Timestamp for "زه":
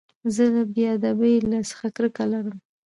0.35-0.43